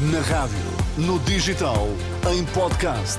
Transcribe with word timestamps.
Na 0.00 0.20
rádio, 0.20 0.56
no 0.96 1.18
digital, 1.18 1.86
em 2.32 2.42
podcast. 2.54 3.18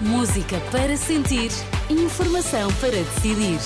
Música 0.00 0.60
para 0.70 0.96
sentir, 0.96 1.50
informação 1.90 2.72
para 2.74 2.92
decidir. 2.92 3.58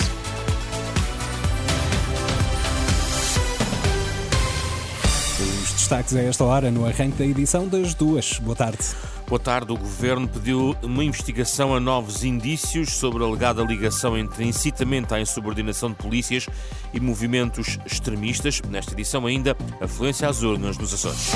Os 5.39 5.73
destaques 5.73 6.15
a 6.15 6.23
esta 6.23 6.43
hora 6.43 6.71
no 6.71 6.87
arranque 6.87 7.19
da 7.19 7.25
edição 7.25 7.67
das 7.67 7.93
duas. 7.93 8.39
Boa 8.39 8.55
tarde. 8.55 8.79
Boa 9.27 9.39
tarde. 9.39 9.71
O 9.71 9.77
Governo 9.77 10.27
pediu 10.27 10.75
uma 10.81 11.03
investigação 11.03 11.75
a 11.75 11.79
novos 11.79 12.23
indícios 12.23 12.93
sobre 12.93 13.23
a 13.23 13.27
alegada 13.27 13.61
ligação 13.61 14.17
entre 14.17 14.43
incitamento 14.43 15.13
à 15.13 15.21
insubordinação 15.21 15.89
de 15.89 15.97
polícias 15.97 16.47
e 16.95 16.99
movimentos 16.99 17.77
extremistas. 17.85 18.59
Nesta 18.67 18.93
edição 18.93 19.27
ainda, 19.27 19.55
afluência 19.79 20.27
às 20.27 20.41
urnas 20.41 20.79
nos 20.79 20.91
Açores. 20.91 21.29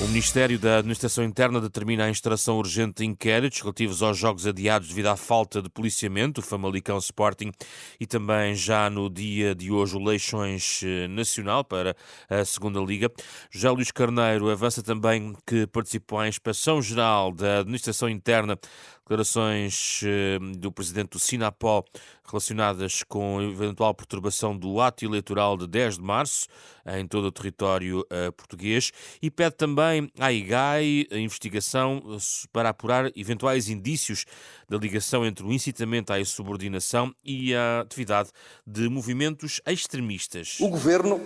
O 0.00 0.08
Ministério 0.08 0.58
da 0.58 0.78
Administração 0.78 1.22
Interna 1.22 1.60
determina 1.60 2.04
a 2.04 2.10
instalação 2.10 2.58
urgente 2.58 2.96
de 2.96 3.04
inquéritos 3.04 3.60
relativos 3.60 4.02
aos 4.02 4.18
jogos 4.18 4.44
adiados 4.44 4.88
devido 4.88 5.06
à 5.06 5.16
falta 5.16 5.62
de 5.62 5.70
policiamento, 5.70 6.40
o 6.40 6.44
Famalicão 6.44 6.98
Sporting, 6.98 7.52
e 8.00 8.04
também 8.04 8.56
já 8.56 8.90
no 8.90 9.08
dia 9.08 9.54
de 9.54 9.70
hoje 9.70 9.96
o 9.96 10.02
Leixões 10.02 10.80
eh, 10.82 11.06
Nacional 11.06 11.64
para 11.64 11.96
a 12.28 12.44
Segunda 12.44 12.80
Liga. 12.80 13.08
José 13.48 13.70
Luís 13.70 13.92
Carneiro 13.92 14.50
avança 14.50 14.82
também 14.82 15.32
que 15.46 15.64
participou 15.68 16.18
à 16.18 16.28
Inspeção 16.28 16.82
Geral 16.82 17.30
da 17.30 17.60
Administração 17.60 18.08
Interna 18.08 18.58
declarações 19.04 20.00
eh, 20.02 20.38
do 20.58 20.72
presidente 20.72 21.10
do 21.10 21.18
Sinapó 21.18 21.84
relacionadas 22.26 23.02
com 23.06 23.38
a 23.38 23.44
eventual 23.44 23.94
perturbação 23.94 24.56
do 24.56 24.80
ato 24.80 25.04
eleitoral 25.04 25.58
de 25.58 25.66
10 25.66 25.96
de 25.96 26.02
março 26.02 26.48
em 26.86 27.06
todo 27.06 27.26
o 27.26 27.32
território 27.32 28.00
uh, 28.00 28.32
português 28.32 28.92
e 29.20 29.30
pede 29.30 29.56
também 29.56 29.83
à 30.18 30.32
IGAI 30.32 31.06
a 31.10 31.18
investigação 31.18 32.02
para 32.52 32.70
apurar 32.70 33.10
eventuais 33.16 33.68
indícios 33.68 34.24
da 34.68 34.76
ligação 34.76 35.24
entre 35.24 35.44
o 35.44 35.52
incitamento 35.52 36.12
à 36.12 36.20
insubordinação 36.20 37.14
e 37.24 37.54
a 37.54 37.80
atividade 37.80 38.30
de 38.66 38.88
movimentos 38.88 39.60
extremistas. 39.66 40.58
O 40.60 40.68
Governo, 40.68 41.20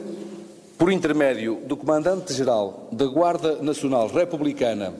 por 0.76 0.92
intermédio 0.92 1.62
do 1.66 1.76
Comandante-Geral 1.76 2.88
da 2.92 3.06
Guarda 3.06 3.62
Nacional 3.62 4.08
Republicana 4.08 4.94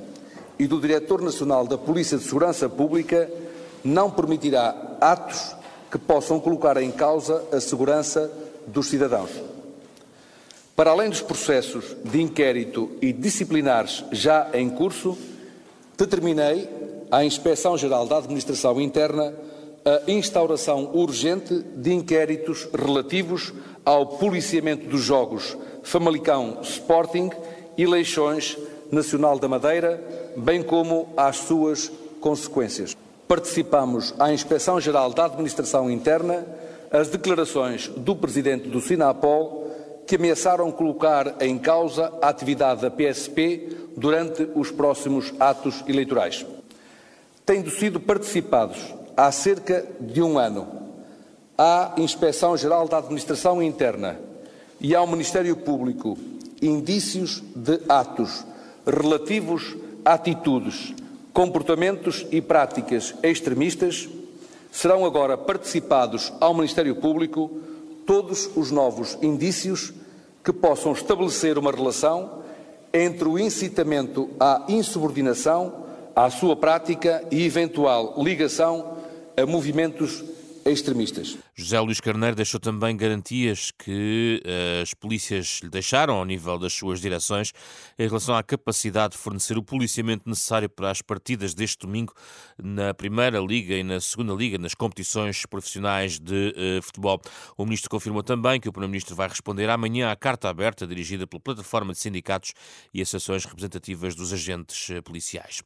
e 0.59 0.67
do 0.67 0.81
Diretor 0.81 1.23
Nacional 1.23 1.67
da 1.67 1.79
Polícia 1.79 2.19
de 2.19 2.25
Segurança 2.25 2.69
Pública 2.69 3.31
não 3.85 4.11
permitirá 4.11 4.97
atos 5.01 5.57
que 5.91 5.99
possam 5.99 6.41
colocar 6.41 6.77
em 6.83 6.91
causa 6.91 7.45
a 7.53 7.61
segurança 7.61 8.31
dos 8.67 8.89
cidadãos. 8.89 9.58
Para 10.79 10.93
além 10.93 11.11
dos 11.11 11.21
processos 11.21 11.97
de 12.05 12.23
inquérito 12.23 12.89
e 13.03 13.13
disciplinares 13.13 14.05
já 14.13 14.49
em 14.55 14.71
curso, 14.71 15.19
determinei 15.97 16.69
à 17.11 17.25
Inspeção-Geral 17.25 18.07
da 18.07 18.19
Administração 18.19 18.81
Interna 18.81 19.35
a 19.85 20.09
instauração 20.09 20.93
urgente 20.95 21.53
de 21.75 21.93
inquéritos 21.93 22.69
relativos 22.73 23.53
ao 23.85 24.07
policiamento 24.07 24.87
dos 24.87 25.01
jogos 25.03 25.59
Famalicão 25.83 26.59
Sporting 26.63 27.31
e 27.77 27.85
Leixões 27.85 28.57
Nacional 28.93 29.37
da 29.37 29.49
Madeira, 29.49 30.01
bem 30.37 30.63
como 30.63 31.09
às 31.17 31.39
suas 31.39 31.91
consequências. 32.21 32.97
Participamos 33.27 34.15
à 34.17 34.33
Inspeção-Geral 34.33 35.13
da 35.13 35.25
Administração 35.25 35.91
Interna 35.91 36.47
as 36.89 37.09
declarações 37.09 37.89
do 37.89 38.15
Presidente 38.15 38.69
do 38.69 38.81
Sinapol 38.81 39.68
que 40.09 40.17
ameaçaram 40.17 40.73
colocar 40.73 41.37
em 41.39 41.59
causa 41.59 42.11
a 42.23 42.31
atividade 42.31 42.81
da 42.81 42.91
PSP 42.91 43.77
durante 43.95 44.49
os 44.55 44.71
próximos 44.71 45.35
atos 45.39 45.85
eleitorais. 45.87 46.47
Tendo 47.45 47.71
sido 47.71 48.01
participados 48.01 48.79
há 49.15 49.31
cerca 49.31 49.87
de 50.01 50.23
um 50.23 50.39
ano 50.39 50.67
à 51.59 51.93
Inspeção-Geral 51.99 52.89
da 52.89 52.97
Administração 52.97 53.63
Interna 53.63 54.19
e 54.81 54.95
ao 54.95 55.07
Ministério 55.07 55.55
Público 55.55 56.17
indícios 56.63 57.43
de 57.55 57.79
atos 57.87 58.47
relativos 58.87 59.77
a 60.07 60.15
atitudes, 60.15 60.95
comportamentos 61.35 62.27
e 62.33 62.41
práticas 62.41 63.15
extremistas, 63.23 64.09
serão 64.73 65.05
agora 65.05 65.37
participados 65.37 66.33
ao 66.41 66.55
Ministério 66.55 66.97
Público 66.97 67.61
todos 68.07 68.49
os 68.57 68.71
novos 68.71 69.19
indícios 69.21 69.93
que 70.49 70.53
possam 70.55 70.93
estabelecer 70.93 71.59
uma 71.59 71.71
relação 71.71 72.39
entre 72.91 73.29
o 73.29 73.39
incitamento 73.39 74.31
à 74.41 74.65
insubordinação, 74.67 75.85
à 76.17 76.31
sua 76.31 76.57
prática 76.57 77.23
e 77.31 77.45
eventual 77.45 78.15
ligação 78.17 78.97
a 79.37 79.45
movimentos 79.45 80.25
extremistas. 80.65 81.37
José 81.55 81.81
Luís 81.81 82.01
Carneiro 82.01 82.37
deixou 82.37 82.61
também 82.61 82.97
garantias 82.97 83.71
que 83.71 84.43
uh, 84.45 84.83
as 84.83 84.95
polícias 84.95 85.61
lhe 85.63 85.69
deixaram 85.69 86.15
ao 86.15 86.25
nível 86.25 86.59
das 86.59 86.73
suas 86.73 87.01
direções 87.01 87.53
em 87.99 88.07
relação 88.07 88.35
à 88.35 88.43
capacidade 88.43 89.13
de 89.13 89.19
fornecer 89.19 89.57
o 89.59 89.63
policiamento 89.63 90.29
necessário 90.29 90.69
para 90.69 90.91
as 90.91 91.03
partidas 91.03 91.55
deste 91.55 91.79
domingo 91.87 92.15
na 92.57 92.95
Primeira 92.95 93.39
Liga 93.41 93.75
e 93.75 93.83
na 93.83 94.01
Segunda 94.01 94.33
Liga, 94.33 94.59
nas 94.59 94.75
competições 94.75 95.45
profissionais 95.47 96.19
de 96.19 96.55
uh, 96.57 96.83
futebol. 96.83 97.21
O 97.57 97.65
ministro 97.65 97.91
confirmou 97.91 98.23
também 98.23 98.61
que 98.61 98.69
o 98.69 98.73
Primeiro-Ministro 98.73 99.17
vai 99.17 99.29
responder 99.29 99.69
amanhã 99.71 100.11
à 100.11 100.17
carta 100.17 100.49
aberta 100.49 100.87
dirigida 100.87 101.27
pela 101.27 101.41
plataforma 101.41 101.93
de 101.93 101.99
sindicatos 101.99 102.53
e 102.93 103.03
associações 103.03 103.45
representativas 103.45 104.15
dos 104.15 104.33
agentes 104.33 104.89
uh, 104.91 105.03
policiais. 105.03 105.63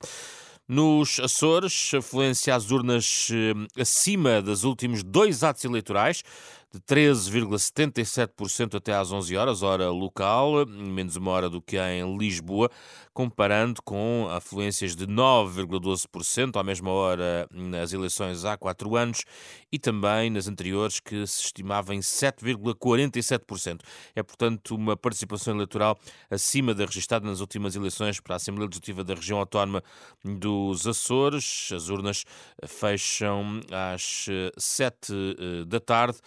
Nos 0.69 1.19
Açores, 1.19 1.93
afluência 1.93 2.55
às 2.55 2.71
urnas 2.71 3.29
eh, 3.33 3.81
acima 3.81 4.41
dos 4.41 4.63
últimos 4.63 5.03
dois 5.03 5.43
atos 5.43 5.65
eleitorais 5.65 6.23
de 6.73 6.81
13,77% 6.81 8.77
até 8.77 8.95
às 8.95 9.13
11 9.13 9.37
horas, 9.37 9.63
hora 9.63 9.91
local, 9.91 10.65
menos 10.67 11.17
uma 11.17 11.31
hora 11.31 11.51
do 11.51 11.61
que 11.61 11.77
em 11.79 12.17
Lisboa, 12.17 12.71
comparando 13.13 13.83
com 13.83 14.27
afluências 14.31 14.97
de 14.97 15.07
9,12% 15.07 16.59
à 16.59 16.63
mesma 16.63 16.91
hora 16.91 17.47
nas 17.53 17.93
eleições 17.93 18.47
há 18.47 18.57
quatro 18.57 18.97
anos 18.97 19.23
e 19.71 19.79
também 19.79 20.31
nas 20.31 20.49
anteriores 20.49 20.99
que 20.99 21.27
se 21.27 21.43
estimava 21.43 21.95
em 21.95 22.01
7,47%. 22.01 23.81
É, 24.17 24.23
portanto, 24.23 24.75
uma 24.75 24.97
participação 24.97 25.55
eleitoral 25.55 25.99
acima 26.31 26.73
da 26.75 26.87
registrada 26.87 27.27
nas 27.27 27.41
últimas 27.41 27.77
eleições 27.77 28.19
para 28.19 28.35
a 28.35 28.37
Assembleia 28.37 28.67
Legislativa 28.67 29.05
da 29.05 29.15
Região 29.15 29.39
Autónoma 29.39 29.85
dos 30.25 30.87
Açores. 30.87 31.69
As 31.75 31.91
urnas 31.91 32.25
fecham 32.67 33.61
às 33.71 34.27
7 34.57 35.13
eh, 35.13 35.65
da 35.67 35.81
tarde 35.81 36.19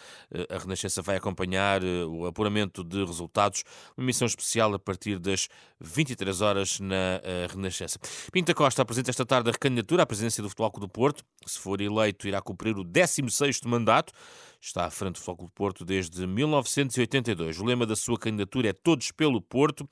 a 0.50 0.58
Renascença 0.58 1.02
vai 1.02 1.16
acompanhar 1.16 1.84
eh, 1.84 2.06
o 2.06 2.26
apuramento 2.26 2.84
de 2.84 3.04
resultados, 3.06 3.64
uma 3.98 4.06
missão 4.06 4.26
especial 4.26 4.74
a 4.74 4.80
partir 4.80 5.20
das 5.20 5.48
23 5.80 6.42
horas 6.42 6.80
na 6.80 7.22
eh, 7.24 7.48
Renascença. 7.50 8.00
Pinta 8.32 8.54
Costa 8.54 8.82
apresenta 8.82 9.10
esta 9.10 9.26
tarde 9.26 9.50
a 9.50 9.52
recandidatura 9.52 10.04
à 10.04 10.06
presidência 10.06 10.42
do 10.42 10.50
Futebol 10.50 10.72
Clube 10.72 10.88
do 10.88 10.92
Porto. 10.92 11.24
Se 11.46 11.60
for 11.60 11.80
eleito, 11.82 12.28
irá 12.28 12.42
cumprir 12.42 12.78
o 12.78 12.84
16º 12.84 13.68
mandato. 13.68 14.14
Está 14.60 14.86
à 14.86 14.90
frente 14.90 15.14
do 15.14 15.20
Futebol 15.20 15.38
Clube 15.38 15.52
do 15.52 15.56
Porto 15.56 15.86
desde 15.86 16.26
1982. 16.26 17.60
O 17.60 17.66
lema 17.66 17.86
da 17.86 17.96
sua 17.96 18.18
candidatura 18.18 18.70
é 18.70 18.74
Todos 18.74 19.12
pelo 19.12 19.42
Porto 19.42 19.88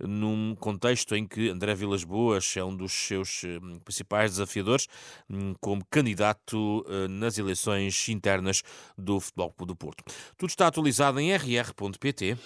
num 0.00 0.54
contexto 0.54 1.14
em 1.14 1.26
que 1.26 1.48
André 1.48 1.74
Vilas 1.74 2.04
Boas 2.04 2.56
é 2.56 2.64
um 2.64 2.74
dos 2.74 2.92
seus 2.92 3.42
eh, 3.44 3.58
principais 3.84 4.32
desafiadores 4.32 4.86
hum, 5.28 5.54
como 5.60 5.84
candidato 5.90 6.84
eh, 6.88 7.08
nas 7.08 7.38
eleições 7.38 8.08
internas 8.08 8.62
do 8.96 9.20
Futebol 9.20 9.52
Clube 9.52 9.72
do 9.72 9.76
Porto. 9.76 10.04
Tudo 10.36 10.50
está 10.50 10.66
atualizado 10.66 11.20
em 11.20 11.32
rr.pt. 11.34 12.36